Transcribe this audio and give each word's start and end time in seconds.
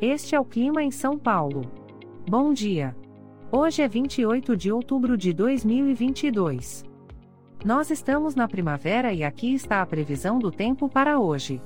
Este 0.00 0.34
é 0.34 0.40
o 0.40 0.44
clima 0.44 0.82
em 0.82 0.90
São 0.90 1.16
Paulo. 1.18 1.62
Bom 2.28 2.52
dia. 2.52 2.94
Hoje 3.50 3.80
é 3.80 3.88
28 3.88 4.54
de 4.54 4.70
outubro 4.70 5.16
de 5.16 5.32
2022. 5.32 6.84
Nós 7.64 7.90
estamos 7.90 8.34
na 8.34 8.46
primavera 8.46 9.14
e 9.14 9.24
aqui 9.24 9.54
está 9.54 9.80
a 9.80 9.86
previsão 9.86 10.38
do 10.38 10.50
tempo 10.50 10.86
para 10.86 11.18
hoje. 11.18 11.62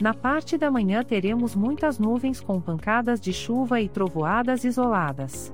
Na 0.00 0.14
parte 0.14 0.56
da 0.56 0.70
manhã 0.70 1.04
teremos 1.04 1.54
muitas 1.54 1.98
nuvens 1.98 2.40
com 2.40 2.58
pancadas 2.58 3.20
de 3.20 3.34
chuva 3.34 3.82
e 3.82 3.88
trovoadas 3.88 4.64
isoladas. 4.64 5.52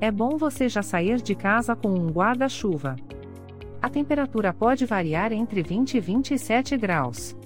É 0.00 0.10
bom 0.10 0.36
você 0.36 0.68
já 0.68 0.82
sair 0.82 1.22
de 1.22 1.36
casa 1.36 1.76
com 1.76 1.90
um 1.90 2.10
guarda-chuva. 2.10 2.96
A 3.80 3.88
temperatura 3.88 4.52
pode 4.52 4.84
variar 4.86 5.32
entre 5.32 5.62
20 5.62 5.94
e 5.94 6.00
27 6.00 6.76
graus. 6.76 7.36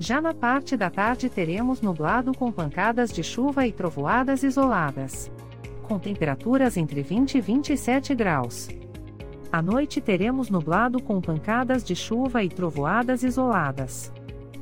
Já 0.00 0.20
na 0.20 0.32
parte 0.32 0.76
da 0.76 0.88
tarde 0.88 1.28
teremos 1.28 1.80
nublado 1.80 2.32
com 2.32 2.52
pancadas 2.52 3.10
de 3.12 3.24
chuva 3.24 3.66
e 3.66 3.72
trovoadas 3.72 4.44
isoladas. 4.44 5.30
Com 5.82 5.98
temperaturas 5.98 6.76
entre 6.76 7.02
20 7.02 7.38
e 7.38 7.40
27 7.40 8.14
graus. 8.14 8.68
À 9.50 9.60
noite 9.60 10.00
teremos 10.00 10.50
nublado 10.50 11.02
com 11.02 11.20
pancadas 11.20 11.82
de 11.82 11.96
chuva 11.96 12.44
e 12.44 12.48
trovoadas 12.48 13.24
isoladas. 13.24 14.12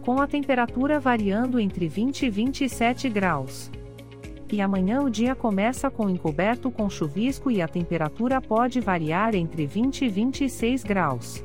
Com 0.00 0.22
a 0.22 0.26
temperatura 0.26 0.98
variando 0.98 1.60
entre 1.60 1.86
20 1.86 2.26
e 2.26 2.30
27 2.30 3.08
graus. 3.10 3.70
E 4.50 4.60
amanhã 4.62 5.02
o 5.02 5.10
dia 5.10 5.34
começa 5.34 5.90
com 5.90 6.08
encoberto 6.08 6.70
com 6.70 6.88
chuvisco 6.88 7.50
e 7.50 7.60
a 7.60 7.68
temperatura 7.68 8.40
pode 8.40 8.80
variar 8.80 9.34
entre 9.34 9.66
20 9.66 10.04
e 10.04 10.08
26 10.08 10.84
graus. 10.84 11.44